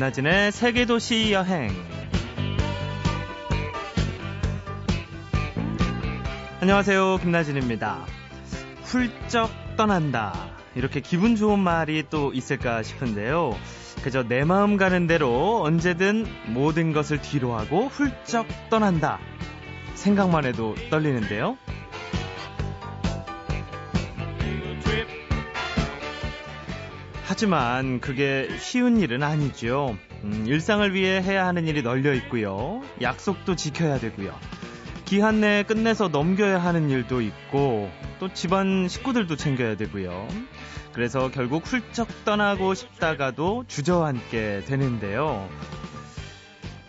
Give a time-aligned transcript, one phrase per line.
[0.00, 1.68] 김나진의 세계도시 여행.
[6.62, 7.18] 안녕하세요.
[7.18, 8.06] 김나진입니다.
[8.84, 10.32] 훌쩍 떠난다.
[10.74, 13.54] 이렇게 기분 좋은 말이 또 있을까 싶은데요.
[14.02, 19.18] 그저 내 마음 가는 대로 언제든 모든 것을 뒤로하고 훌쩍 떠난다.
[19.96, 21.58] 생각만 해도 떨리는데요.
[27.30, 29.96] 하지만 그게 쉬운 일은 아니죠.
[30.24, 32.82] 음, 일상을 위해 해야 하는 일이 널려 있고요.
[33.00, 34.36] 약속도 지켜야 되고요.
[35.04, 40.26] 기한 내에 끝내서 넘겨야 하는 일도 있고 또 집안 식구들도 챙겨야 되고요.
[40.92, 45.48] 그래서 결국 훌쩍 떠나고 싶다가도 주저앉게 되는데요.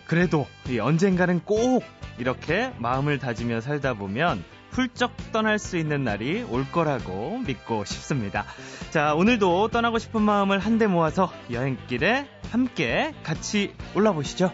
[0.06, 0.48] 그래도
[0.80, 1.84] 언젠가는 꼭
[2.18, 8.44] 이렇게 마음을 다지며 살다 보면 훌쩍 떠날 수 있는 날이 올 거라고 믿고 싶습니다.
[8.90, 14.50] 자, 오늘도 떠나고 싶은 마음을 한데 모아서 여행길에 함께 같이 올라보시죠.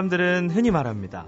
[0.00, 1.26] 사람들은 흔히 말합니다.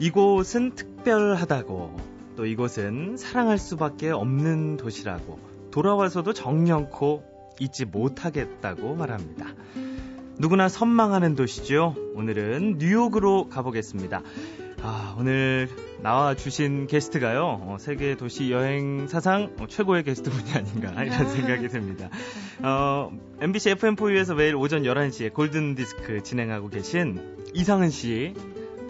[0.00, 1.96] 이곳은 특별하다고,
[2.36, 5.38] 또 이곳은 사랑할 수밖에 없는 도시라고,
[5.70, 7.22] 돌아와서도 정령코
[7.60, 9.46] 잊지 못하겠다고 말합니다.
[10.38, 11.94] 누구나 선망하는 도시죠.
[12.14, 14.22] 오늘은 뉴욕으로 가보겠습니다.
[14.82, 15.68] 아, 오늘
[16.02, 17.60] 나와 주신 게스트가요.
[17.62, 22.08] 어, 세계 도시 여행 사상 어, 최고의 게스트분이 아닌가 이런 생각이 듭니다.
[22.62, 28.34] 어, MBC FM4U에서 매일 오전 11시에 골든 디스크 진행하고 계신 이상은 씨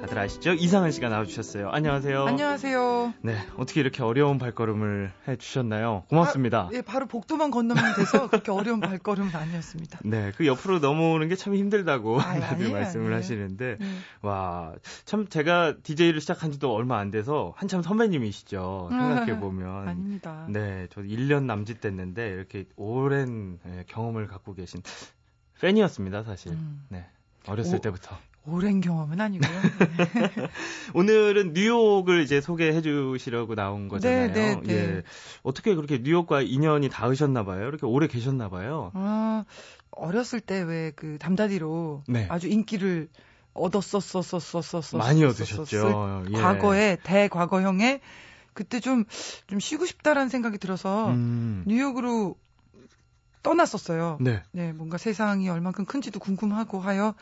[0.00, 0.52] 다들 아시죠?
[0.54, 1.68] 이상은 씨가 나와주셨어요.
[1.70, 2.24] 안녕하세요.
[2.24, 3.14] 안녕하세요.
[3.22, 6.04] 네, 어떻게 이렇게 어려운 발걸음을 해주셨나요?
[6.08, 6.60] 고맙습니다.
[6.62, 10.00] 아, 예, 바로 복도만 건너면 돼서 그렇게 어려운 발걸음은 아니었습니다.
[10.04, 13.16] 네, 그 옆으로 넘어오는 게 참 힘들다고 아, 다들 아니에요, 말씀을 아니에요.
[13.18, 13.86] 하시는데, 네.
[14.22, 14.74] 와,
[15.04, 18.88] 참 제가 DJ를 시작한 지도 얼마 안 돼서 한참 선배님이시죠.
[18.90, 19.88] 생각해보면.
[19.88, 20.46] 아닙니다.
[20.50, 24.82] 네, 저 1년 남짓 됐는데, 이렇게 오랜 예, 경험을 갖고 계신
[25.60, 26.52] 팬이었습니다, 사실.
[26.52, 26.84] 음.
[26.88, 27.06] 네.
[27.46, 28.16] 어렸을 오, 때부터.
[28.52, 29.50] 오랜 경험은 아니고요.
[29.60, 30.48] 네.
[30.94, 34.32] 오늘은 뉴욕을 이제 소개해 주시려고 나온 거잖아요.
[34.32, 34.74] 네, 네, 네.
[34.74, 35.02] 예.
[35.42, 37.68] 어떻게 그렇게 뉴욕과 인연이 닿으셨나 봐요?
[37.68, 38.90] 이렇게 오래 계셨나 봐요.
[38.94, 39.44] 아,
[39.90, 42.26] 어렸을 때 왜 그 담다디로 네.
[42.28, 43.08] 아주 인기를
[43.54, 46.24] 얻었었었었었었 많이 얻으셨죠.
[46.28, 46.32] 예.
[46.32, 48.00] 과거에 대과거형에
[48.52, 51.64] 그때 좀좀 쉬고 싶다라는 생각이 들어서 음.
[51.66, 52.36] 뉴욕으로
[53.42, 54.18] 떠났었어요.
[54.20, 54.42] 네.
[54.52, 57.14] 네, 뭔가 세상이 얼만큼 큰지도 궁금하고 하여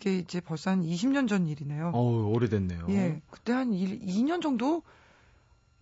[0.00, 1.92] 그게 이제 벌써 한 20년 전 일이네요.
[1.94, 2.86] 어, 오래됐네요.
[2.88, 3.20] 예.
[3.30, 4.82] 그때 한 1, 2년 정도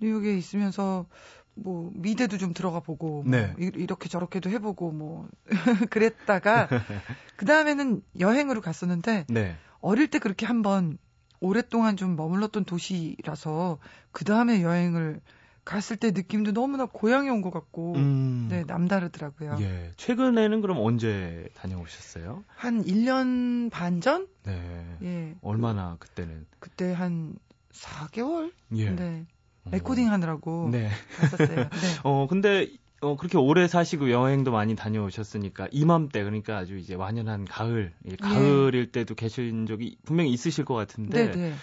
[0.00, 1.06] 뉴욕에 있으면서
[1.54, 3.54] 뭐 미대도 좀 들어가 보고 뭐 네.
[3.58, 5.28] 이렇게 저렇게도 해보고 뭐
[5.90, 6.68] 그랬다가
[7.36, 9.56] 그 다음에는 여행으로 갔었는데 네.
[9.80, 10.98] 어릴 때 그렇게 한번
[11.40, 13.78] 오랫동안 좀 머물렀던 도시라서
[14.10, 15.20] 그 다음에 여행을
[15.68, 18.48] 갔을 때 느낌도 너무나 고향에 온 것 같고, 음.
[18.50, 19.58] 네, 남다르더라고요.
[19.60, 19.90] 예.
[19.96, 22.42] 최근에는 그럼 언제 다녀오셨어요?
[22.48, 24.26] 한 1년 반 전?
[24.44, 24.96] 네.
[25.02, 25.34] 예.
[25.42, 26.46] 얼마나 그때는?
[26.58, 27.34] 그때 한
[27.72, 28.50] 4개월?
[28.76, 28.90] 예.
[28.90, 29.26] 네.
[29.66, 29.70] 어.
[29.72, 30.70] 레코딩 하느라고.
[30.72, 30.88] 네.
[31.18, 31.56] 갔었어요.
[31.68, 31.68] 네.
[32.02, 32.70] 어, 근데,
[33.02, 38.16] 어, 그렇게 오래 사시고 여행도 많이 다녀오셨으니까, 이맘때, 그러니까 아주 이제 완연한 가을, 예.
[38.16, 41.54] 가을일 때도 계신 적이 분명히 있으실 것 같은데, 네, 네.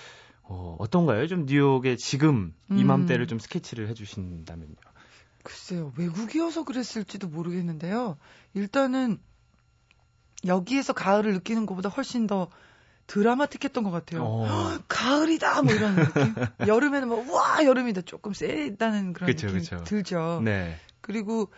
[0.47, 1.27] 어, 어떤가요?
[1.27, 3.27] 좀 뉴욕의 지금 이맘때를 음.
[3.27, 4.75] 좀 스케치를 해주신다면요.
[5.43, 8.17] 글쎄요, 외국이어서 그랬을지도 모르겠는데요.
[8.53, 9.19] 일단은
[10.45, 12.49] 여기에서 가을을 느끼는 것보다 훨씬 더
[13.07, 14.23] 드라마틱했던 것 같아요.
[14.23, 14.77] 어.
[14.87, 16.33] 가을이다 뭐 이런 느낌.
[16.67, 19.83] 여름에는 뭐 우와 여름이다 조금 세다는 그런 그쵸, 느낌 그쵸.
[19.83, 20.41] 들죠.
[20.43, 20.77] 네.
[21.01, 21.51] 그리고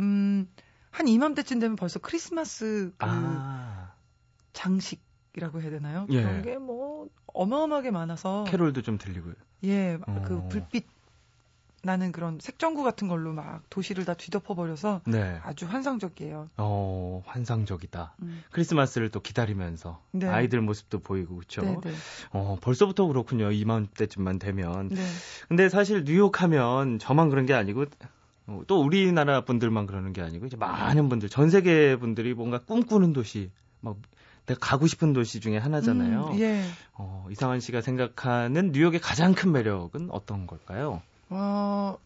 [0.00, 3.92] 음한 이맘때쯤 되면 벌써 크리스마스 그 아.
[4.52, 5.07] 장식
[5.38, 6.06] 이라고 해야 되나요?
[6.10, 6.22] 예.
[6.22, 9.34] 그런 게 뭐 어마어마하게 많아서 캐롤도 좀 들리고요.
[9.64, 10.22] 예, 어.
[10.26, 10.86] 그 불빛
[11.84, 15.38] 나는 그런 색전구 같은 걸로 막 도시를 다 뒤덮어 버려서 네.
[15.44, 16.50] 아주 환상적이에요.
[16.56, 18.16] 어, 환상적이다.
[18.22, 18.42] 음.
[18.50, 20.26] 크리스마스를 또 기다리면서 네.
[20.26, 21.62] 아이들 모습도 보이고 그렇죠.
[21.62, 21.76] 네,
[22.32, 23.52] 어, 벌써부터 그렇군요.
[23.52, 24.88] 이맘때쯤만 되면.
[24.88, 25.00] 네.
[25.48, 27.86] 근데 사실 뉴욕 하면 저만 그런 게 아니고
[28.48, 33.12] 어, 또 우리나라 분들만 그러는 게 아니고 이제 많은 분들 전 세계 분들이 뭔가 꿈꾸는
[33.12, 33.96] 도시 막
[34.48, 36.30] 내가 가고 싶은 도시 중에 하나잖아요.
[36.32, 36.64] 음, 예.
[36.94, 41.02] 어, 이상환 씨가 생각하는 뉴욕의 가장 큰 매력은 어떤 걸까요?
[41.28, 41.98] 어,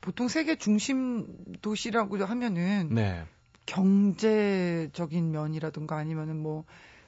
[0.00, 1.26] 보통 세계 중심
[1.62, 3.24] 도시라고 하면은 네.
[3.66, 6.64] 경제적인 면이라든가 아니면은 뭐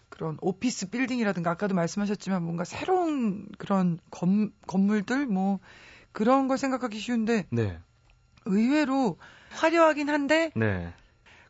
[0.09, 5.59] 그런 오피스 빌딩이라든가 아까도 말씀하셨지만 뭔가 새로운 그런 건, 건물들 뭐
[6.13, 7.81] 그런 걸 생각하기 쉬운데 네.
[8.45, 9.19] 의외로
[9.51, 10.93] 화려하긴 한데 네.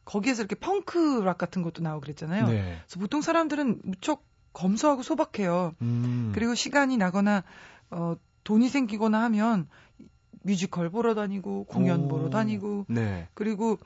[0.04, 2.46] 거기에서 이렇게 펑크 락 같은 것도 나오고 그랬잖아요.
[2.46, 2.78] 네.
[2.84, 5.74] 그래서 보통 사람들은 무척 검소하고 소박해요.
[5.82, 6.32] 음.
[6.34, 7.42] 그리고 시간이 나거나
[7.90, 9.68] 어 돈이 생기거나 하면
[10.42, 12.08] 뮤지컬 보러 다니고 공연 오.
[12.08, 13.28] 보러 다니고 네.
[13.34, 13.78] 그리고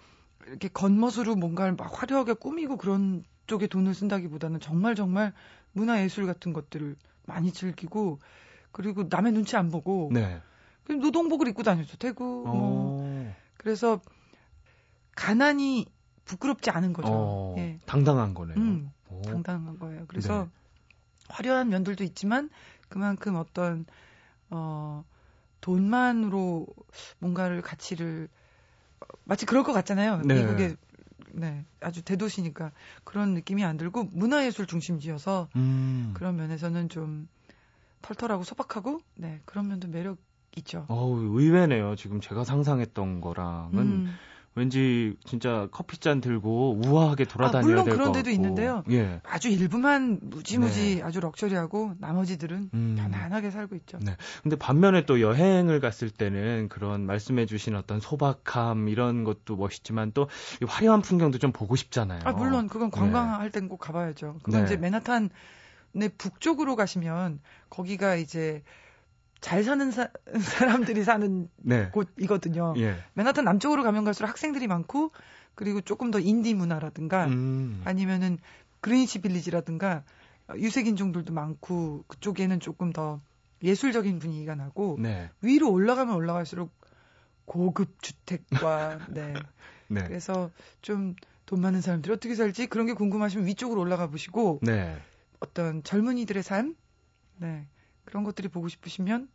[0.46, 5.32] 이렇게 겉멋으로 뭔가를 막 화려하게 꾸미고 그런 쪽에 돈을 쓴다기보다는 정말 정말
[5.72, 8.18] 문화 예술 같은 것들을 많이 즐기고
[8.72, 10.40] 그리고 남의 눈치 안 보고 네.
[10.88, 13.36] 노동복을 입고 다녀도 되고 뭐 어.
[13.56, 14.00] 그래서
[15.14, 15.86] 가난이
[16.28, 17.08] 부끄럽지 않은 거죠.
[17.10, 17.54] 어.
[17.58, 17.80] 예.
[17.86, 18.56] 당당한 거네요.
[18.58, 19.22] 음, 오.
[19.22, 20.04] 당당한 거예요.
[20.06, 20.50] 그래서 네.
[21.30, 22.50] 화려한 면들도 있지만
[22.88, 23.86] 그만큼 어떤
[24.50, 25.04] 어
[25.60, 26.66] 돈만으로
[27.18, 28.28] 뭔가를 가치를
[29.00, 30.18] 어, 마치 그럴 것 같잖아요.
[30.18, 30.34] 네.
[30.34, 30.76] 미국의
[31.32, 32.72] 네 아주 대도시니까
[33.04, 36.12] 그런 느낌이 안 들고 문화예술 중심지여서 음.
[36.14, 37.28] 그런 면에서는 좀
[38.02, 40.18] 털털하고 소박하고 네 그런 면도 매력
[40.56, 40.84] 있죠.
[40.88, 41.96] 어우, 의외네요.
[41.96, 44.18] 지금 제가 상상했던 거랑은 음.
[44.58, 48.12] 왠지 진짜 커피잔 들고 우아하게 돌아다녀야 아, 물론 그런.
[48.12, 48.82] 데도 있는데요.
[48.90, 49.20] 예.
[49.22, 51.02] 아주 일부만 무지무지 네.
[51.02, 52.96] 아주 럭셔리하고 나머지들은 음.
[52.98, 53.98] 편안하게 살고 있죠.
[54.00, 54.16] 네.
[54.42, 60.26] 근데 반면에 또 여행을 갔을 때는 그런 말씀해 주신 어떤 소박함 이런 것도 멋있지만 또이
[60.66, 62.22] 화려한 풍경도 좀 보고 싶잖아요.
[62.24, 64.38] 아, 물론 그건 관광할 땐꼭 가봐야죠.
[64.42, 64.66] 그건 네.
[64.66, 65.30] 이제 맨하탄의
[66.18, 67.40] 북쪽으로 가시면
[67.70, 68.62] 거기가 이제
[69.40, 70.08] 잘 사는 사,
[70.64, 71.90] 람들이 사는 네.
[71.90, 72.74] 곳이거든요.
[72.78, 72.96] 예.
[73.14, 75.12] 맨하탄 남쪽으로 가면 갈수록 학생들이 많고
[75.54, 77.82] 그리고 조금 더 인디 문화라든가 음.
[77.84, 78.38] 아니면은
[78.80, 80.04] 그린시 빌리지라든가
[80.56, 83.20] 유색 인종들도 많고 그쪽에는 조금 더
[83.62, 85.30] 예술적인 분위기가 나고 네.
[85.42, 86.70] 위로 올라가면 올라갈수록
[87.44, 89.34] 고급 주택과 네.
[89.88, 90.04] 네.
[90.04, 90.50] 그래서
[90.80, 91.14] 좀
[91.48, 94.94] 돈 많은 사람들이 어떻게 살지 그런 게 궁금하시면 위쪽으로 올라가 보시고 네.
[95.40, 96.76] 어떤 젊은이들의 삶,
[97.38, 97.66] 네
[98.08, 99.28] 그런 것들이 보고 싶으시면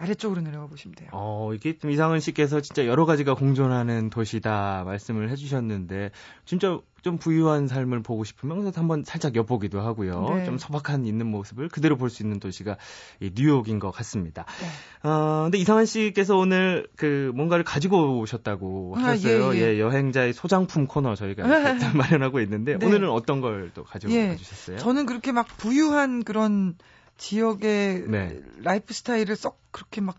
[0.00, 1.08] 아래쪽으로 내려가 보시면 돼요.
[1.12, 6.12] 어, 이게 좀 이상은 씨께서 진짜 여러 가지가 공존하는 도시다 말씀을 해주셨는데,
[6.44, 10.34] 진짜 좀 부유한 삶을 보고 싶으면 한번 살짝 엿보기도 하고요.
[10.36, 10.44] 네.
[10.44, 12.76] 좀 소박한 있는 모습을 그대로 볼 수 있는 도시가
[13.18, 14.44] 이 뉴욕인 것 같습니다.
[14.60, 15.08] 네.
[15.08, 19.56] 어, 근데 이상한 씨께서 오늘 그 뭔가를 가지고 오셨다고 아, 하셨어요.
[19.56, 19.80] 예, 예.
[19.80, 21.42] 여행자의 소장품 코너 저희가
[21.96, 22.86] 마련하고 있는데, 네.
[22.86, 24.28] 오늘은 어떤 걸 또 가지고 예.
[24.28, 24.76] 와주셨어요?
[24.78, 26.76] 저는 그렇게 막 부유한 그런
[27.18, 28.40] 지역의 네.
[28.62, 30.18] 라이프 스타일을 썩 그렇게 막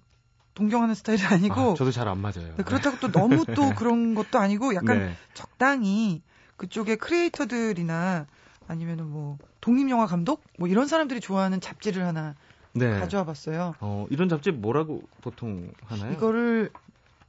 [0.53, 2.55] 동경하는 스타일이 아니고 아, 저도 잘 안 맞아요.
[2.57, 5.15] 네, 그렇다고 또 너무 또 그런 것도 아니고 약간 네.
[5.33, 6.21] 적당히
[6.57, 8.27] 그쪽의 크리에이터들이나
[8.67, 12.35] 아니면은 뭐 독립 영화 감독 뭐 이런 사람들이 좋아하는 잡지를 하나
[12.73, 12.91] 네.
[12.99, 13.75] 가져와 봤어요.
[13.79, 16.11] 어, 이런 잡지 뭐라고 보통 하나요?
[16.13, 16.69] 이거를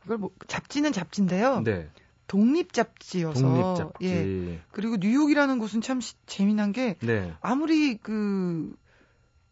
[0.05, 1.61] 이걸 뭐 잡지는 잡지인데요.
[1.61, 1.89] 네.
[2.27, 4.07] 독립 잡지여서 독립 잡지.
[4.07, 4.61] 예.
[4.73, 7.33] 그리고 뉴욕이라는 곳은 참 시- 재미난 게 네.
[7.41, 8.73] 아무리 그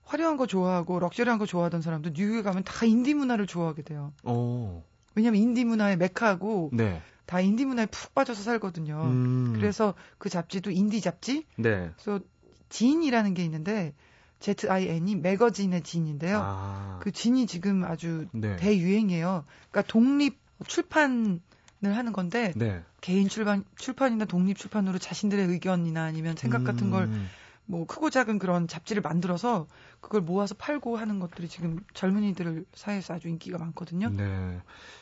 [0.09, 4.15] 화려한 거 좋아하고 럭셔리한 거 좋아하던 사람도 뉴욕에 가면 다 인디 문화를 좋아하게 돼요.
[4.25, 4.83] 어.
[5.15, 7.03] 왜냐면 인디 문화의 메카고 네.
[7.27, 9.03] 다 인디 문화에 푹 빠져서 살거든요.
[9.05, 9.53] 음.
[9.55, 11.45] 그래서 그 잡지도 인디 잡지.
[11.57, 11.91] 네.
[11.97, 12.25] 그래서
[12.71, 13.95] zine이라는 게 있는데
[14.41, 16.41] Z-I-N이 매거진의 zine인데요.
[16.43, 17.01] 아.
[17.03, 18.57] 그 zine이 지금 아주 네.
[18.57, 19.45] 대유행이에요.
[19.71, 21.41] 그러니까 독립 출판을
[21.83, 22.83] 하는 건데 네.
[23.03, 27.29] 개인 출판 출판이나 독립 출판으로 자신들의 의견이나 아니면 생각 같은 걸 음.
[27.71, 29.67] 뭐 크고 작은 그런 잡지를 만들어서
[30.01, 34.09] 그걸 모아서 팔고 하는 것들이 지금 젊은이들 사이에서 아주 인기가 많거든요.
[34.09, 34.59] 네.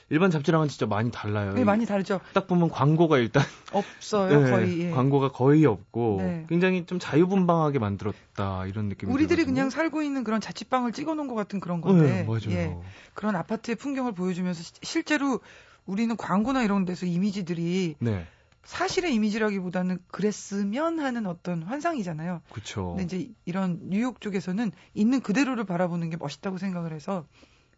[0.09, 1.52] 일반 잡지랑은 진짜 많이 달라요.
[1.52, 2.21] 네, 많이 다르죠.
[2.35, 4.81] 딱 보면 광고가 일단 없어요, 네, 거의.
[4.81, 4.90] 예.
[4.90, 6.47] 광고가 거의 없고 네.
[6.49, 9.55] 굉장히 좀 자유분방하게 만들었다 이런 느낌이 우리들이 들거든요.
[9.55, 12.50] 그냥 살고 있는 그런 자취방을 찍어 놓은 것 같은 그런 네, 건데, 맞아요.
[12.50, 12.76] 예,
[13.14, 15.38] 그런 아파트의 풍경을 보여주면서 시- 실제로
[15.87, 18.26] 우리는 광고나 이런 데서 이미지들이 네.
[18.66, 22.42] 사실의 이미지라기보다는 그랬으면 하는 어떤 환상이잖아요.
[22.50, 22.88] 그렇죠.
[22.96, 27.26] 근데 이제 이런 뉴욕 쪽에서는 있는 그대로를 바라보는 게 멋있다고 생각을 해서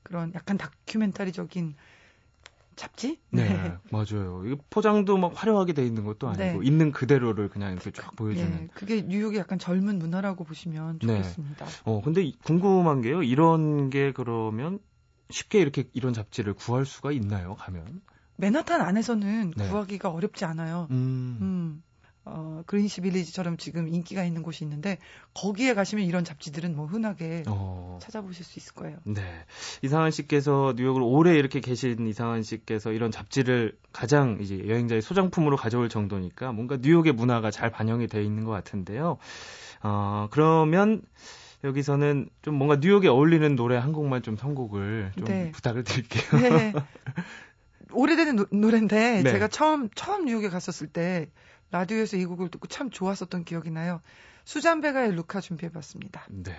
[0.02, 1.76] 그런 약간 다큐멘터리적인
[2.74, 3.18] 잡지?
[3.30, 4.44] 네, 맞아요.
[4.46, 6.66] 이거 포장도 막 화려하게 돼 있는 것도 아니고 네.
[6.66, 8.62] 있는 그대로를 그냥 이렇게 쫙 보여주는.
[8.62, 11.06] 예, 그게 뉴욕의 약간 젊은 문화라고 보시면 네.
[11.06, 11.66] 좋겠습니다.
[11.84, 13.22] 어, 근데 이- 궁금한 게요.
[13.22, 14.78] 이런 게 그러면
[15.30, 17.56] 쉽게 이렇게 이런 잡지를 구할 수가 있나요?
[17.56, 18.00] 가면?
[18.38, 19.68] 맨하탄 안에서는 네.
[19.68, 20.86] 구하기가 어렵지 않아요.
[20.90, 21.38] 음.
[21.40, 21.82] 음,
[22.24, 24.98] 어, 그린시 빌리지처럼 지금 인기가 있는 곳이 있는데
[25.34, 27.98] 거기에 가시면 이런 잡지들은 뭐 흔하게 어.
[28.00, 28.98] 찾아보실 수 있을 거예요.
[29.04, 29.22] 네.
[29.82, 35.88] 이상한 씨께서 뉴욕을 오래 이렇게 계신 이상한 씨께서 이런 잡지를 가장 이제 여행자의 소장품으로 가져올
[35.88, 39.18] 정도니까 뭔가 뉴욕의 문화가 잘 반영이 되어 있는 것 같은데요.
[39.82, 41.02] 어, 그러면
[41.64, 45.50] 여기서는 좀 뭔가 뉴욕에 어울리는 노래 한 곡만 좀 선곡을 좀 네.
[45.50, 46.40] 부탁을 드릴게요.
[46.40, 46.72] 네.
[47.92, 49.32] 오래된 노, 노래인데 네.
[49.32, 51.30] 제가 처음 처음 뉴욕에 갔었을 때
[51.70, 54.00] 라디오에서 이 곡을 듣고 참 좋았었던 기억이 나요.
[54.44, 56.26] 수잔 베가의 루카 준비해봤습니다.
[56.30, 56.52] 네.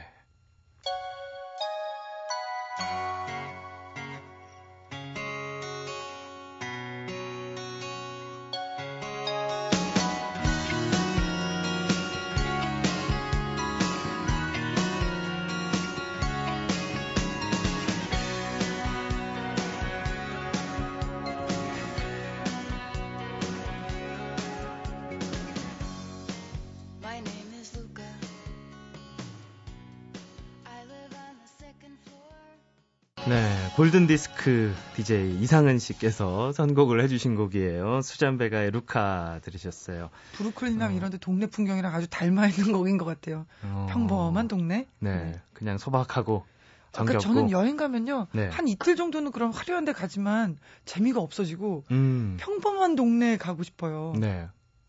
[33.29, 38.01] 네, 골든 디스크 DJ 이상은 씨께서 선곡을 해주신 곡이에요.
[38.01, 40.09] 수잔베가의 루카 들으셨어요.
[40.31, 40.91] 브루클린이나 어.
[40.91, 43.45] 이런 데 동네 풍경이랑 아주 닮아 있는 곡인 것 같아요.
[43.61, 43.85] 어.
[43.91, 44.87] 평범한 동네.
[44.97, 45.41] 네, 네.
[45.53, 46.43] 그냥 소박하고.
[46.91, 48.47] 그러니까 저는 여행 가면요 네.
[48.47, 52.35] 한 이틀 정도는 그런 화려한데 가지만 재미가 없어지고 음.
[52.39, 54.13] 평범한 동네에 가고 싶어요.
[54.17, 54.47] 네.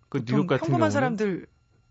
[0.08, 0.90] 그 뉴욕 같은 평범한 경우는?
[0.90, 1.46] 사람들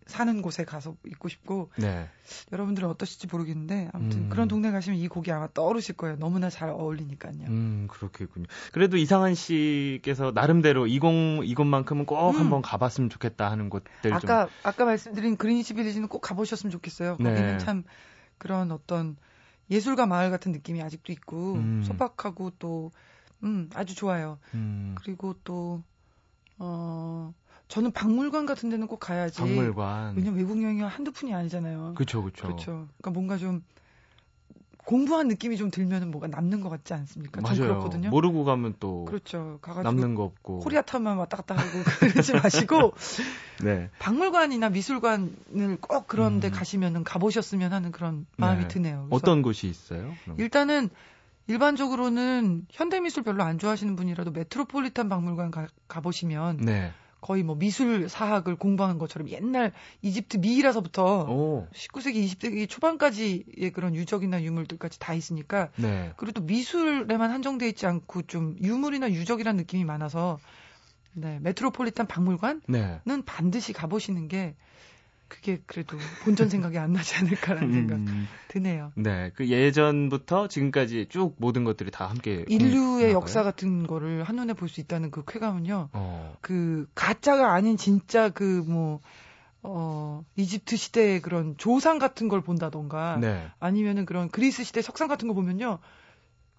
[0.10, 2.10] 사는 곳에 가서 있고 싶고 네.
[2.52, 4.30] 여러분들은 어떠실지 모르겠는데 아무튼 음.
[4.30, 6.18] 그런 동네 가시면 이 곡이 아마 떠오르실 거예요.
[6.18, 7.46] 너무나 잘 어울리니까요.
[7.48, 8.46] 음 그렇겠군요.
[8.74, 11.10] 그래도 이상한 씨께서 나름대로 이곳
[11.44, 12.40] 이곳만큼은 꼭 음.
[12.40, 14.56] 한번 가봤으면 좋겠다 하는 곳들 아까 좀.
[14.64, 17.18] 아까 말씀드린 그리니치 빌리지는 꼭 가보셨으면 좋겠어요.
[17.20, 17.30] 네.
[17.30, 17.84] 거기는 참
[18.38, 19.16] 그런 어떤
[19.70, 21.84] 예술가 마을 같은 느낌이 아직도 있고 음.
[21.84, 22.92] 소박하고 또
[23.44, 24.40] 음, 아주 좋아요.
[24.56, 24.96] 음.
[25.00, 25.84] 그리고 또
[26.58, 27.34] 어.
[27.70, 29.40] 저는 박물관 같은 데는 꼭 가야지.
[29.40, 30.16] 박물관.
[30.18, 31.94] 왜냐면 외국 여행이 한두 푼이 아니잖아요.
[31.96, 32.44] 그렇죠, 그렇죠.
[32.44, 32.72] 그렇죠.
[32.98, 33.64] 그러니까 뭔가 좀
[34.86, 37.42] 공부한 느낌이 좀 들면은 뭐가 남는 것 같지 않습니까?
[37.42, 37.60] 맞아요.
[37.60, 38.10] 그렇거든요.
[38.10, 39.60] 모르고 가면 또 그렇죠.
[39.62, 41.70] 가가지고 남는 거 없고 코리아타운만 왔다 갔다 하고
[42.12, 42.94] 그러지 마시고
[43.64, 43.92] 네.
[44.00, 46.52] 박물관이나 미술관을 꼭 그런데 음.
[46.52, 48.68] 가시면은 가보셨으면 하는 그런 마음이 네.
[48.68, 49.08] 드네요.
[49.12, 50.12] 어떤 곳이 있어요?
[50.24, 50.40] 그럼?
[50.40, 50.90] 일단은
[51.46, 56.94] 일반적으로는 현대미술 별로 안 좋아하시는 분이라도 메트로폴리탄 박물관 가, 가보시면 네.
[57.22, 61.68] 거의 뭐 미술 사학을 공부하는 것처럼 옛날 이집트 미이라서부터 오.
[61.74, 66.14] 19세기 20세기 초반까지의 그런 유적이나 유물들까지 다 있으니까 네.
[66.18, 70.40] 그리고 또 미술에만 한정돼 있지 않고 좀 유물이나 유적이라는 느낌이 많아서
[71.14, 73.02] 네, 메트로폴리탄 박물관은 네.
[73.26, 74.56] 반드시 가보시는 게
[75.30, 78.28] 그게 그래도 본전 생각이 안 나지 않을까라는 생각 음.
[78.50, 78.92] 드네요.
[78.96, 84.68] 네, 그 예전부터 지금까지 쭉 모든 것들이 다 함께 인류의 역사 같은 거를 한눈에 볼
[84.68, 85.90] 수 있다는 그 쾌감은요.
[85.94, 86.38] 어.
[86.42, 89.00] 그 가짜가 아닌 진짜 그뭐
[89.62, 93.48] 어, 이집트 시대의 그런 조상 같은 걸 본다던가 네.
[93.60, 95.80] 아니면은 그런 그리스 시대 석상 같은 거 보면요.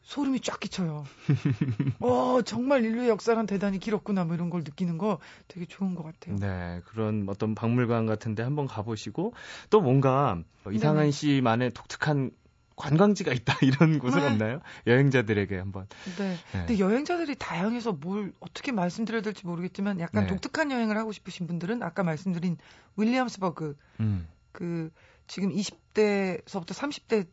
[0.03, 1.05] 소름이 쫙 끼쳐요.
[2.01, 6.37] 어, 정말 인류의 역사는 대단히 길었구나, 뭐 이런 걸 느끼는 거 되게 좋은 것 같아요.
[6.37, 9.35] 네, 그런 어떤 박물관 같은데 한번 가보시고,
[9.69, 10.43] 또 뭔가
[10.73, 11.11] 이상한 네.
[11.11, 12.31] 씨만의 독특한
[12.77, 14.27] 관광지가 있다, 이런 곳은 네.
[14.27, 14.61] 없나요?
[14.87, 15.87] 여행자들에게 한번.
[16.17, 16.37] 네.
[16.53, 16.67] 네.
[16.67, 20.31] 근데 여행자들이 다양해서 뭘 어떻게 말씀드려야 될지 모르겠지만 약간 네.
[20.31, 22.57] 독특한 여행을 하고 싶으신 분들은 아까 말씀드린
[22.97, 24.27] 윌리엄스버그, 음.
[24.53, 24.91] 그,
[25.27, 27.29] 지금 20대서부터 30대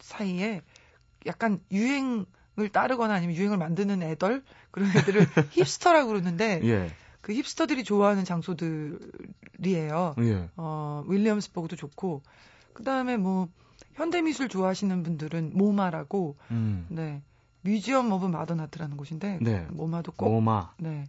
[0.00, 0.62] 사이에
[1.26, 5.20] 약간 유행을 따르거나 아니면 유행을 만드는 애들 그런 애들을
[5.52, 6.90] 힙스터라고 그러는데 예.
[7.20, 10.14] 그 힙스터들이 좋아하는 장소들이에요.
[10.20, 10.48] 예.
[10.56, 12.22] 어, 윌리엄스버그도 좋고
[12.72, 13.48] 그다음에 뭐
[13.94, 16.86] 현대 미술 좋아하시는 분들은 MoMA라고 음.
[16.88, 17.22] 네.
[17.62, 19.66] Museum of Modern Art라는 곳인데 네.
[19.70, 20.72] MoMA도 꼭 MoMA.
[20.78, 21.08] 네.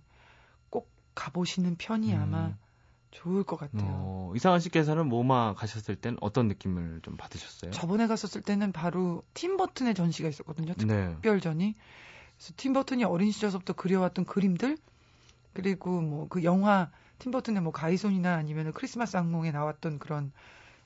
[0.69, 2.21] 꼭 가보시는 편이 음.
[2.21, 2.53] 아마
[3.11, 3.83] 좋을 것 같아요.
[3.83, 7.71] 어, 이상은 씨께서는 MoMA 가셨을 땐 어떤 느낌을 좀 받으셨어요?
[7.71, 10.73] 저번에 갔었을 때는 바로 팀 버튼의 전시가 있었거든요.
[10.73, 11.11] 네.
[11.15, 11.75] 특별전이.
[12.37, 14.77] 그래서 팀 버튼이 어린 시절부터 그려왔던 그림들
[15.53, 16.89] 그리고 뭐 그 영화
[17.19, 20.31] 팀 버튼의 뭐 가이손이나 아니면 크리스마스 악몽에 나왔던 그런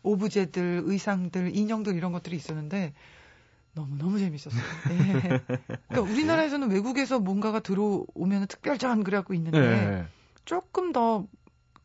[0.04, 2.94] 오브제들, 의상들, 인형들 이런 것들이 있었는데
[3.74, 4.62] 너무 너무 재밌었어요.
[4.90, 5.42] 네.
[5.88, 10.06] 그러니까 우리나라에서는 외국에서 뭔가가 들어오면 특별전 그래갖고 있는데 네.
[10.44, 11.26] 조금 더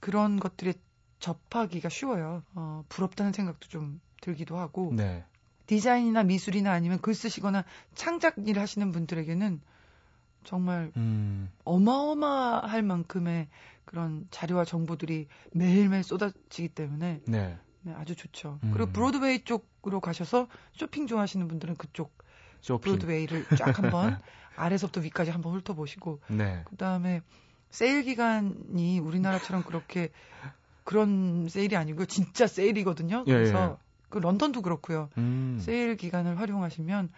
[0.01, 0.75] 그런 것들에
[1.19, 2.43] 접하기가 쉬워요.
[2.55, 4.93] 어, 부럽다는 생각도 좀 들기도 하고.
[4.95, 5.25] 네.
[5.67, 7.65] 디자인이나 미술이나 아니면 글 쓰시거나
[7.95, 9.61] 창작 일 하시는 분들에게는
[10.43, 11.51] 정말 음.
[11.65, 13.49] 어마어마할 만큼의
[13.85, 17.59] 그런 자료와 정보들이 매일매일 쏟아지기 때문에 네.
[17.83, 18.59] 네 아주 좋죠.
[18.65, 18.73] 음.
[18.73, 22.17] 그리고 브로드웨이 쪽으로 가셔서 쇼핑 좋아하시는 분들은 그쪽
[22.61, 22.93] 쇼핑.
[22.93, 24.19] 브로드웨이를 쫙 한번
[24.57, 26.63] 아래서부터 위까지 한번 훑어보시고 네.
[26.65, 27.23] 그다음에
[27.71, 30.11] 세일 기간이 우리나라처럼 그렇게
[30.85, 33.25] 그런 세일이 아니고 진짜 세일이거든요.
[33.27, 33.77] 예, 그래서 예, 예.
[34.09, 35.09] 그 런던도 그렇고요.
[35.19, 35.59] 음.
[35.61, 37.11] 세일 기간을 활용하시면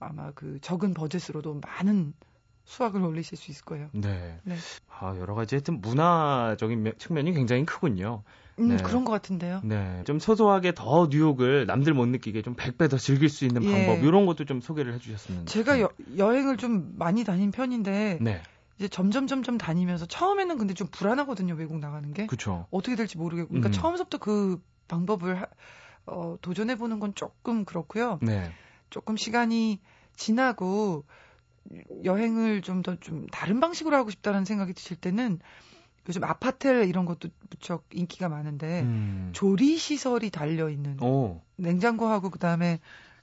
[0.00, 2.12] 아마 그 적은 버젯으로도 많은
[2.64, 3.88] 수확을 올리실 수 있을 거예요.
[3.92, 4.40] 네.
[4.42, 4.56] 네.
[4.88, 8.22] 아, 여러 가지 하여튼 문화적인 측면이 굉장히 크군요.
[8.58, 8.82] 음, 네.
[8.82, 9.60] 그런 것 같은데요.
[9.64, 10.02] 네.
[10.06, 13.86] 좀 소소하게 더 뉴욕을 남들 못 느끼게 좀 100배 더 즐길 수 있는 예.
[13.86, 15.46] 방법, 이런 것도 좀 소개를 해주셨으면.
[15.46, 18.18] 제가 여, 여행을 좀 많이 다닌 편인데.
[18.20, 18.42] 네.
[18.78, 22.66] 이제 점점 점점 다니면서 처음에는 근데 좀 불안하거든요 외국 나가는 게 그쵸.
[22.70, 23.72] 어떻게 될지 모르겠고 그러니까 음.
[23.72, 25.46] 처음부터 그 방법을 하,
[26.06, 28.18] 어, 도전해 보는 건 조금 그렇고요.
[28.20, 28.52] 네.
[28.90, 29.80] 조금 시간이
[30.16, 31.04] 지나고
[32.04, 35.38] 여행을 좀 더좀 좀 다른 방식으로 하고 싶다는 생각이 드실 때는
[36.08, 39.30] 요즘 아파텔 이런 것도 무척 인기가 많은데 음.
[39.32, 40.98] 조리 시설이 달려 있는
[41.56, 42.80] 냉장고하고 그다음에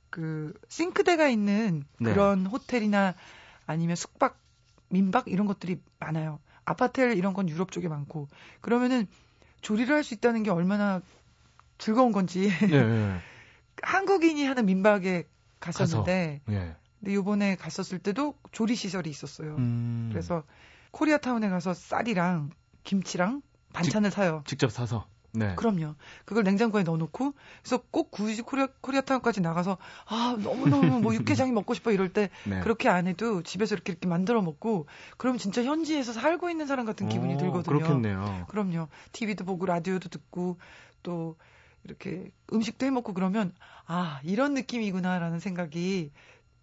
[0.09, 2.11] 그 싱크대가 있는 네.
[2.11, 3.13] 그런 호텔이나
[3.67, 4.40] 아니면 숙박
[4.91, 6.39] 민박 이런 것들이 많아요.
[6.65, 8.27] 아파텔 이런 건 유럽 쪽에 많고
[8.61, 9.07] 그러면은
[9.61, 11.01] 조리를 할 수 있다는 게 얼마나
[11.77, 13.17] 즐거운 건지 네, 네.
[13.81, 15.23] 한국인이 하는 민박에
[15.59, 16.75] 갔었는데 네.
[16.99, 19.55] 근데 요번에 갔었을 때도 조리 시설이 있었어요.
[19.55, 20.09] 음.
[20.11, 20.43] 그래서
[20.91, 22.51] 코리아타운에 가서 쌀이랑
[22.83, 23.41] 김치랑
[23.73, 24.43] 반찬을 직, 사요.
[24.45, 25.07] 직접 사서.
[25.33, 25.55] 네.
[25.55, 25.95] 그럼요.
[26.25, 31.73] 그걸 냉장고에 넣어놓고 그래서 꼭 굳이 코리아 코리아타운까지 나가서 아 너무 너무 뭐 육개장이 먹고
[31.73, 32.59] 싶어 이럴 때 네.
[32.61, 37.07] 그렇게 안 해도 집에서 이렇게 이렇게 만들어 먹고 그럼 진짜 현지에서 살고 있는 사람 같은
[37.07, 37.79] 기분이 오, 들거든요.
[37.79, 38.45] 그렇겠네요.
[38.49, 38.87] 그럼요.
[39.13, 40.57] TV도 보고 라디오도 듣고
[41.03, 41.37] 또
[41.83, 43.53] 이렇게 음식도 해 먹고 그러면
[43.85, 46.11] 아 이런 느낌이구나라는 생각이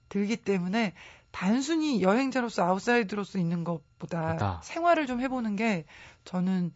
[0.09, 0.95] 들기 때문에
[1.31, 4.61] 단순히 여행자로서 아웃사이더로서 있는 것보다 맞다.
[4.63, 5.85] 생활을 좀 해보는 게
[6.25, 6.73] 저는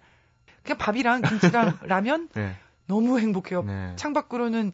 [0.62, 2.56] 그냥 밥이랑 김치랑 라면 네.
[2.86, 3.62] 너무 행복해요.
[3.62, 3.94] 네.
[3.96, 4.72] 창밖으로는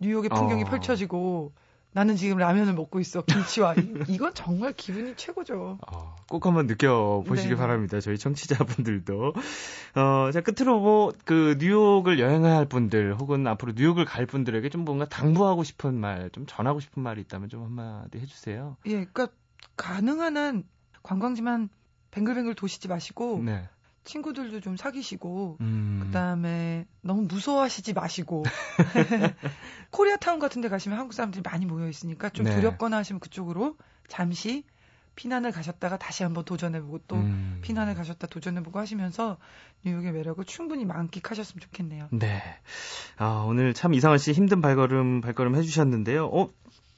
[0.00, 0.66] 뉴욕의 풍경이 어.
[0.66, 1.52] 펼쳐지고
[1.92, 3.74] 나는 지금 라면을 먹고 있어 김치와
[4.06, 5.78] 이, 건 정말 기분이 최고죠.
[5.86, 7.54] 어, 꼭 한번 느껴보시기 네.
[7.56, 8.00] 바랍니다.
[8.00, 9.32] 저희 청취자분들도.
[9.96, 15.04] 어, 자 끝으로 뭐 그 뉴욕을 여행할 분들 혹은 앞으로 뉴욕을 갈 분들에게 좀 뭔가
[15.06, 18.76] 당부하고 싶은 말, 좀 전하고 싶은 말이 있다면 좀 한마디 해주세요.
[18.86, 19.28] 예, 그러니까
[19.76, 20.64] 가능한 한
[21.02, 21.70] 관광지만
[22.12, 23.68] 뱅글뱅글 도시지 마시고 네.
[24.04, 26.00] 친구들도 좀 사귀시고 음.
[26.04, 28.44] 그다음에 너무 무서워하시지 마시고
[29.90, 32.54] 코리아타운 같은 데 가시면 한국 사람들이 많이 모여 있으니까 좀 네.
[32.54, 33.76] 두렵거나 하시면 그쪽으로
[34.08, 34.64] 잠시
[35.16, 37.58] 피난을 가셨다가 다시 한번 도전해보고 또 음.
[37.62, 39.36] 피난을 가셨다 도전해보고 하시면서
[39.84, 42.08] 뉴욕의 매력을 충분히 만끽하셨으면 좋겠네요.
[42.12, 42.42] 네.
[43.18, 46.26] 아, 오늘 참 이상한 씨 힘든 발걸음 발걸음 해주셨는데요.
[46.26, 46.48] 어,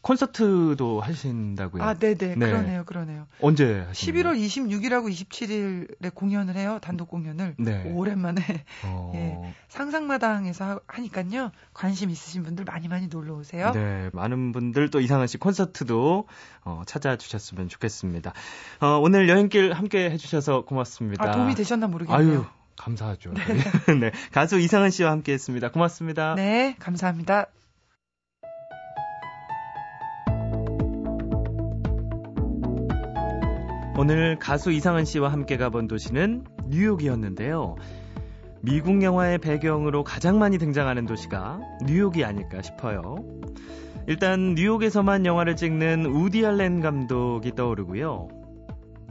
[0.03, 1.83] 콘서트도 하신다고요?
[1.83, 2.35] 아, 네네.
[2.35, 2.35] 네.
[2.35, 3.27] 그러네요, 그러네요.
[3.41, 4.35] 언제 하시나요?
[4.35, 6.79] 11월 26일하고 27일에 공연을 해요.
[6.83, 7.55] 단독 공연을.
[7.59, 7.91] 네.
[7.95, 8.43] 오랜만에.
[8.85, 9.13] 어...
[9.15, 11.53] 예, 상상마당에서 하니까요.
[11.73, 13.71] 관심 있으신 분들 많이 많이 놀러 오세요.
[13.73, 16.27] 네, 많은 분들 또 이상한 씨 콘서트도
[16.65, 18.33] 어, 찾아주셨으면 좋겠습니다.
[18.81, 21.25] 어, 오늘 여행길 함께 해주셔서 고맙습니다.
[21.25, 22.33] 아, 도움이 되셨나 모르겠네요.
[22.33, 22.45] 아유,
[22.77, 23.35] 감사하죠.
[23.35, 23.43] 네.
[24.01, 24.11] 네.
[24.33, 25.71] 가수 이상한 씨와 함께 했습니다.
[25.71, 26.35] 고맙습니다.
[26.35, 27.47] 네, 감사합니다.
[34.03, 37.77] 오늘 가수 이상은 씨와 함께 가본 도시는 뉴욕이었는데요.
[38.61, 43.15] 미국 영화의 배경으로 가장 많이 등장하는 도시가 뉴욕이 아닐까 싶어요.
[44.09, 48.27] 일단 뉴욕에서만 영화를 찍는 우디 알렌 감독이 떠오르고요.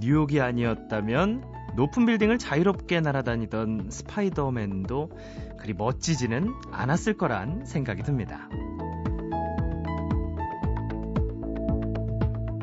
[0.02, 1.46] 뉴욕이 아니었다면
[1.78, 5.10] 높은 빌딩을 자유롭게 날아다니던 스파이더맨도
[5.58, 8.50] 그리 멋지지는 않았을 거란 생각이 듭니다.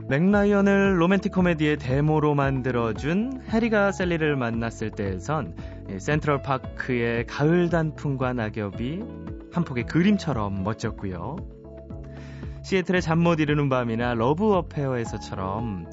[0.09, 5.55] 맥라이언을 로맨틱 코미디의 데모로 만들어준 해리가 셀리를 만났을 때에선
[5.99, 9.03] 센트럴 파크의 가을 단풍과 낙엽이
[9.53, 11.37] 한 폭의 그림처럼 멋졌고요.
[12.62, 15.90] 시애틀의 잠 못 이루는 밤이나 Love Affair에서처럼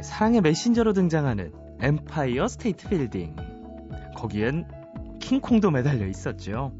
[0.00, 3.34] 사랑의 메신저로 등장하는 엠파이어 스테이트 빌딩.
[4.14, 4.68] 거기엔
[5.18, 6.72] 킹콩도 매달려 있었죠.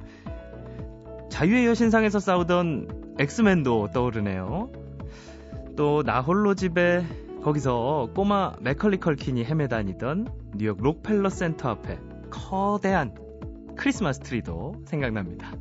[1.31, 4.86] 자유의 여신상에서 싸우던 엑스맨도 떠오르네요.
[5.77, 7.05] 또 나 홀로 집에
[7.43, 11.99] 거기서 꼬마 맥컬리 컬킨이 헤매다니던 뉴욕 록펠러 센터 앞에
[12.31, 13.15] 커다란
[13.77, 15.53] 크리스마스 트리도 생각납니다.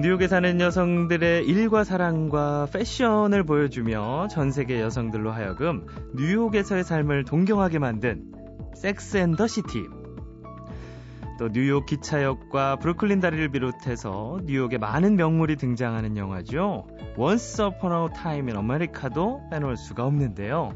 [0.00, 8.32] 뉴욕에 사는 여성들의 일과 사랑과 패션을 보여주며 전 세계 여성들로 하여금 뉴욕에서의 삶을 동경하게 만든
[8.74, 9.99] Sex and the City
[11.40, 16.86] 또 뉴욕 기차역과 브루클린 다리를 비롯해서 뉴욕에 많은 명물이 등장하는 영화죠.
[17.16, 20.74] Once Upon a Time in America도 빼놓을 수가 없는데요.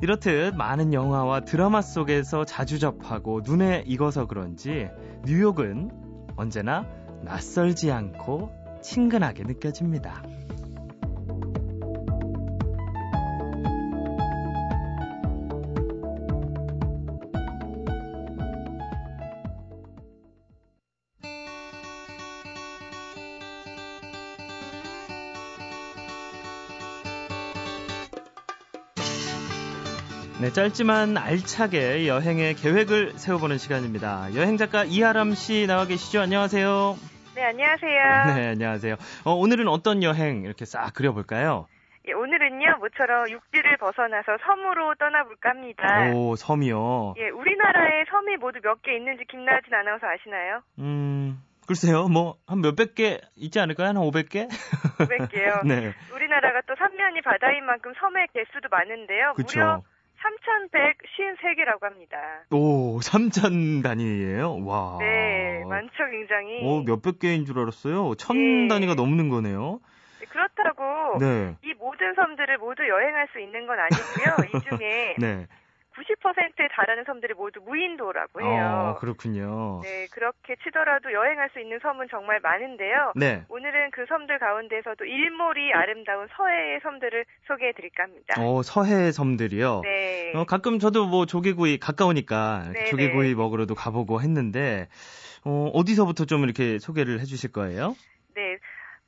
[0.00, 4.88] 이렇듯 많은 영화와 드라마 속에서 자주 접하고 눈에 익어서 그런지
[5.26, 5.92] 뉴욕은
[6.34, 6.84] 언제나
[7.22, 8.50] 낯설지 않고
[8.82, 10.24] 친근하게 느껴집니다.
[30.52, 34.34] 짧지만 알차게 여행의 계획을 세워보는 시간입니다.
[34.34, 36.20] 여행 작가 이하람 씨 나와 계시죠?
[36.20, 36.96] 안녕하세요.
[37.34, 38.34] 네, 안녕하세요.
[38.36, 38.96] 네, 안녕하세요.
[39.24, 41.66] 어, 오늘은 어떤 여행 이렇게 싹 그려볼까요?
[42.06, 46.10] 예, 오늘은요, 모처럼 육지를 벗어나서 섬으로 떠나볼까 합니다.
[46.12, 47.14] 오, 섬이요?
[47.16, 50.60] 예, 우리나라에 섬이 모두 몇 개 있는지 김나진 아나운서 아시나요?
[50.80, 53.88] 음, 글쎄요, 뭐, 한 몇백 개 있지 않을까요?
[53.88, 54.50] 한 500개?
[54.98, 55.62] 500개요?
[55.64, 55.94] 네.
[56.12, 59.34] 우리나라가 또 삼면이 바다인 만큼 섬의 개수도 많은데요.
[59.36, 59.60] 그쵸.
[59.60, 59.82] 무려
[60.22, 62.18] 3,153개라고 합니다.
[62.50, 64.64] 오, 3,000 단위예요?
[64.64, 64.98] 와.
[65.00, 66.60] 네, 많죠, 굉장히.
[66.62, 68.14] 오, 몇백 개인 줄 알았어요.
[68.16, 68.68] 1,000 네.
[68.68, 69.80] 단위가 넘는 거네요.
[70.20, 71.56] 네, 그렇다고 네.
[71.62, 74.60] 이 모든 섬들을 모두 여행할 수 있는 건 아니고요.
[74.60, 75.46] 이 중에 네.
[75.96, 78.94] 90%에 달하는 섬들이 모두 무인도라고 해요.
[78.96, 79.80] 어, 그렇군요.
[79.82, 83.12] 네, 그렇게 치더라도 여행할 수 있는 섬은 정말 많은데요.
[83.14, 83.44] 네.
[83.48, 88.34] 오늘은 그 섬들 가운데서도 일몰이 아름다운 서해의 섬들을 소개해 드릴까 합니다.
[88.38, 89.80] 어, 서해의 섬들이요?
[89.84, 90.32] 네.
[90.34, 93.34] 어, 가끔 저도 뭐 조개구이 가까우니까 네, 조개구이 네.
[93.34, 94.88] 먹으러도 가보고 했는데,
[95.44, 97.94] 어, 어디서부터 좀 이렇게 소개를 해 주실 거예요?
[98.34, 98.56] 네.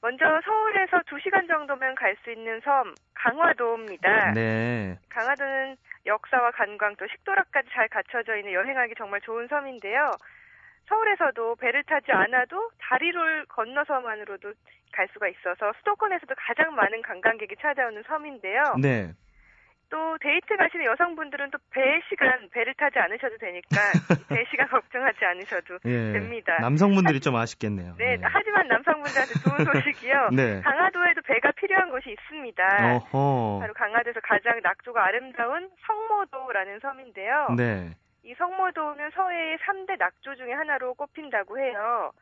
[0.02, 4.32] 먼저 서울에서 2시간 정도면 갈 수 있는 섬 강화도입니다.
[4.32, 4.98] 네.
[5.08, 10.10] 강화도는 역사와 관광 또 식도락까지 잘 갖춰져 있는 여행하기 정말 좋은 섬인데요.
[10.88, 14.52] 서울에서도 배를 타지 않아도 다리를 건너서만으로도
[14.92, 18.76] 갈 수가 있어서 수도권에서도 가장 많은 관광객이 찾아오는 섬인데요.
[18.80, 19.12] 네.
[19.94, 23.68] 또 데이트 가시는 여성분들은 또 배 시간 배를 타지 않으셔도 되니까
[24.28, 26.56] 배 시간 걱정하지 않으셔도 예, 됩니다.
[26.60, 27.94] 남성분들이 좀 아쉽겠네요.
[27.98, 28.22] 네, 네.
[28.22, 30.30] 하지만 남성분들한테 좋은 소식이요.
[30.32, 30.60] 네.
[30.62, 32.62] 강화도에도 배가 필요한 곳이 있습니다.
[32.94, 33.58] 어허.
[33.60, 37.48] 바로 강화도에서 가장 낙조가 아름다운 성모도라는 섬인데요.
[37.56, 37.90] 네.
[38.24, 42.12] 이 성모도는 서해의 3대 낙조 중에 하나로 꼽힌다고 해요.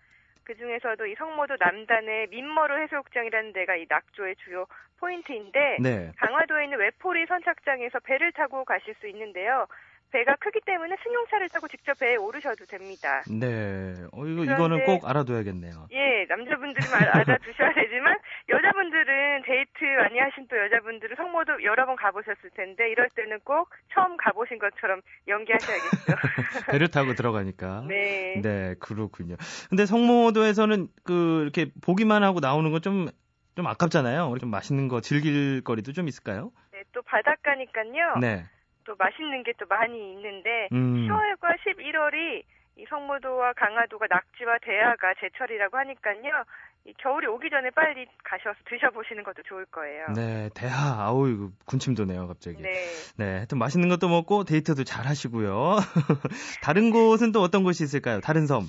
[0.44, 4.66] 그 중에서도 이 성모도 남단의 민머루 해수욕장이라는 데가 이 낙조의 주요
[4.98, 6.12] 포인트인데 네.
[6.16, 9.66] 강화도에 있는 외포리 선착장에서 배를 타고 가실 수 있는데요.
[10.12, 13.24] 배가 크기 때문에 승용차를 타고 직접 배에 오르셔도 됩니다.
[13.30, 13.94] 네.
[14.12, 15.88] 어, 이거, 이거는 꼭 알아둬야겠네요.
[15.90, 18.18] 예, 남자분들은 알아두셔야 되지만,
[18.52, 24.16] 여자분들은 데이트 많이 하신 또 여자분들은 성모도 여러 번 가보셨을 텐데, 이럴 때는 꼭 처음
[24.16, 25.88] 가보신 것처럼 연기하셔야겠죠.
[26.70, 27.84] 배를 타고 들어가니까.
[27.88, 28.40] 네.
[28.42, 29.36] 네, 그렇군요.
[29.70, 33.08] 근데 성모도에서는 그, 이렇게 보기만 하고 나오는 건 좀,
[33.56, 34.36] 좀 아깝잖아요.
[34.38, 36.52] 좀 맛있는 거 즐길 거리도 좀 있을까요?
[36.72, 38.18] 네, 또 바닷가니까요.
[38.20, 38.44] 네.
[38.84, 41.06] 또 맛있는 게 또 많이 있는데 음.
[41.06, 42.42] 10월과 11월이
[42.78, 46.44] 이 성모도와 강화도가 낙지와 대하가 제철이라고 하니까요.
[46.84, 50.06] 이 겨울이 오기 전에 빨리 가셔서 드셔보시는 것도 좋을 거예요.
[50.16, 52.60] 네, 대하, 아우, 이거 군침 도네요, 갑자기.
[52.60, 52.72] 네.
[53.16, 55.76] 네, 하여튼 맛있는 것도 먹고 데이트도 잘 하시고요.
[56.62, 58.20] 다른 곳은 또 어떤 곳이 있을까요?
[58.20, 58.64] 다른 섬?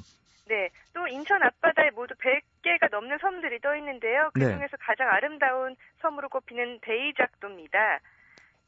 [0.48, 4.30] 네, 또 인천 앞바다에 모두 100개가 넘는 섬들이 떠 있는데요.
[4.34, 4.46] 그 네.
[4.46, 4.78] 중에서 네.
[4.80, 8.00] 가장 아름다운 섬으로 꼽히는 대이작도입니다.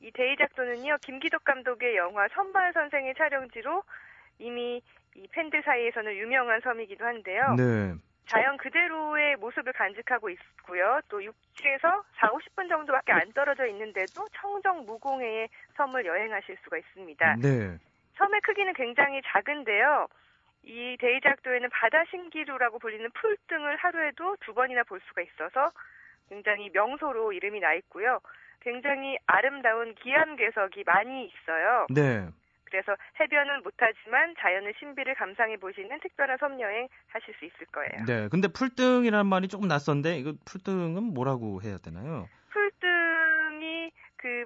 [0.02, 3.84] 이 데이작도는요, 김기덕 감독의 영화 선발 선생의 촬영지로
[4.40, 4.82] 이미
[5.16, 7.56] 이 팬들 사이에서는 유명한 섬이기도 한데요.
[7.56, 7.94] 네.
[8.28, 11.00] 자연 그대로의 모습을 간직하고 있고요.
[11.10, 17.36] 또 육지에서 4, 50분 정도밖에 안 떨어져 있는데도 청정 무공해의 섬을 여행하실 수가 있습니다.
[17.42, 17.78] 네.
[18.18, 20.08] 섬의 크기는 굉장히 작은데요.
[20.64, 25.72] 이 대이작도에는 바다 신기루라고 불리는 풀등을 하루에도 두 번이나 볼 수가 있어서
[26.30, 28.20] 굉장히 명소로 이름이 나 있고요.
[28.62, 31.86] 굉장히 아름다운 기암괴석이 많이 있어요.
[31.90, 32.28] 네.
[32.76, 38.06] 그래서 해변은 못하지만 자연의 신비를 감상해 보시는 특별한 섬 여행 하실 수 있을 거예요.
[38.06, 38.28] 네.
[38.28, 42.28] 근데 풀등이라는 말이 조금 낯선데 이거 풀등은 뭐라고 해야 되나요?
[42.50, 44.46] 풀등이 그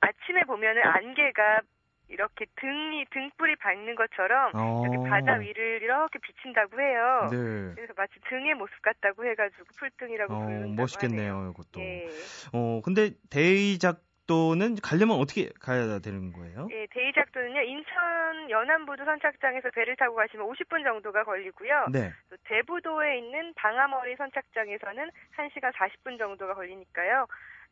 [0.00, 1.60] 아침에 보면은 안개가
[2.08, 4.82] 이렇게 등이 등불이 밝는 것처럼 어.
[4.86, 7.28] 여기 바다 위를 이렇게 비친다고 해요.
[7.30, 7.74] 네.
[7.74, 11.50] 그래서 마치 등의 모습 같다고 해가지고 풀등이라고 어, 부르는 멋있겠네요, 하네요.
[11.50, 11.80] 이것도.
[11.80, 12.08] 예.
[12.52, 13.76] 어 근데 대
[14.30, 16.68] 이작도는 가려면 어떻게 가야 되는 거예요?
[16.70, 21.86] 예, 대이작도는요 인천 연안부두 선착장에서 배를 타고 가시면 50분 정도가 걸리고요.
[21.92, 22.12] 네.
[22.30, 27.26] 또 대부도에 있는 방아머리 선착장에서는 1시간 40분 정도가 걸리니까요.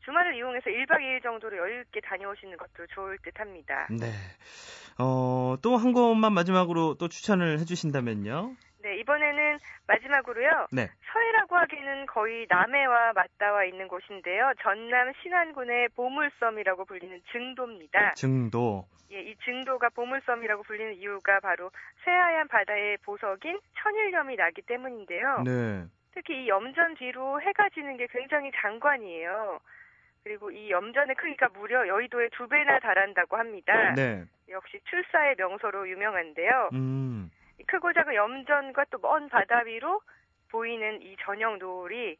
[0.04, 3.86] 주말을 이용해서 1박 2일 정도로 여유 있게 다녀오시는 것도 좋을 듯 합니다.
[3.90, 4.06] 네.
[4.98, 8.54] 어, 또 한 곳만 마지막으로 또 추천을 해 주신다면요?
[8.82, 10.68] 네, 이번에는 마지막으로요.
[10.72, 10.88] 네.
[11.12, 14.52] 서해라고 하기는 거의 남해와 맞닿아 있는 곳인데요.
[14.62, 18.14] 전남 신안군의 보물섬이라고 불리는 증도입니다.
[18.14, 18.86] 증도.
[19.10, 21.70] 예, 이 증도가 보물섬이라고 불리는 이유가 바로
[22.04, 25.42] 새하얀 바다의 보석인 천일염이 나기 때문인데요.
[25.44, 25.84] 네.
[26.12, 29.60] 특히 이 염전 뒤로 해가 지는 게 굉장히 장관이에요.
[30.24, 33.94] 그리고 이 염전의 크기가 무려 여의도의 두 배나 달한다고 합니다.
[33.94, 34.24] 네.
[34.50, 36.70] 역시 출사의 명소로 유명한데요.
[36.74, 37.30] 음.
[37.66, 40.00] 크고 작은 염전과 또 먼 바다 위로
[40.50, 42.16] 보이는 이 저녁 노을이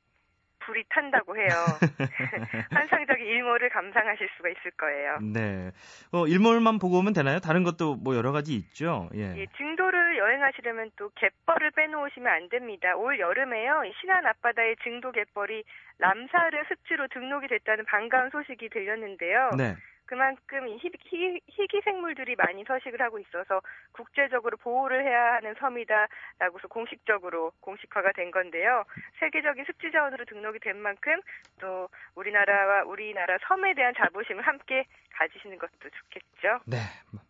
[0.61, 1.49] 불이 탄다고 해요.
[2.71, 5.19] 환상적인 일몰을 감상하실 수가 있을 거예요.
[5.21, 5.71] 네.
[6.13, 7.39] 어, 일몰만 보고 오면 되나요?
[7.39, 9.09] 다른 것도 뭐 여러 가지 있죠?
[9.15, 9.35] 예.
[9.37, 12.95] 예 증도를 여행하시려면 또 갯벌을 빼놓으시면 안 됩니다.
[12.97, 13.83] 올 여름에요.
[14.01, 15.63] 신안 앞바다의 증도 갯벌이
[15.99, 19.51] 람사르 습지로 등록이 됐다는 반가운 소식이 들렸는데요.
[19.57, 19.75] 네.
[20.09, 23.61] 그만큼 희, 희, 희귀 생물들이 많이 서식을 하고 있어서
[23.93, 28.85] 국제적으로 보호를 해야 하는 섬이다라고서 공식적으로 공식화가 된 건데요.
[29.21, 31.21] 세계적인 습지 자원으로 등록이 된 만큼
[31.61, 36.65] 또 우리나라와 우리나라 섬에 대한 자부심을 함께 가지시는 것도 좋겠죠.
[36.67, 36.79] 네,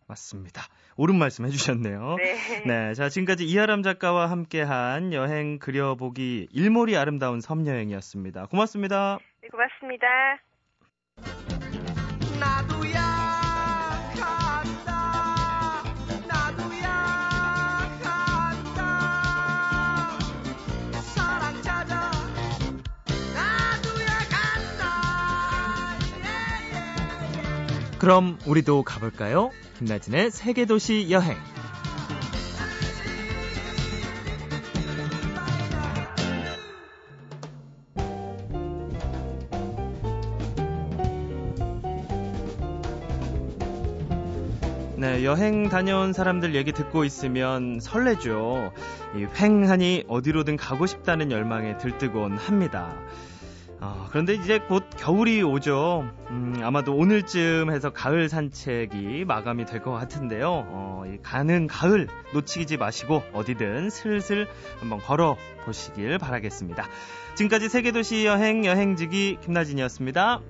[0.07, 0.61] 맞습니다.
[0.95, 2.15] 옳은 말씀 해주셨네요.
[2.15, 2.63] 네.
[2.65, 8.45] 네, 자 지금까지 이하람 작가와 함께한 여행 그려보기 일몰이 아름다운 섬 여행이었습니다.
[8.45, 9.19] 고맙습니다.
[9.41, 10.39] 네, 고맙습니다.
[27.99, 29.51] 그럼 우리도 가볼까요?
[29.77, 31.35] 김나진의 세계도시 여행.
[44.95, 48.71] 네, 여행 다녀온 사람들 얘기 듣고 있으면 설레죠.
[49.17, 52.97] 이 횡하니 어디로든 가고 싶다는 열망에 들뜨곤 합니다.
[53.81, 56.09] 어, 그런데 이제 곧 겨울이 오죠.
[56.31, 60.47] 음, 아마도 오늘쯤 해서 가을 산책이 마감이 될 것 같은데요.
[60.67, 64.47] 어, 가는 가을 놓치지 마시고 어디든 슬슬
[64.81, 66.85] 한번 걸어 보시길 바라겠습니다.
[67.35, 70.41] 지금까지 세계도시 여행 여행지기 김나진이었습니다.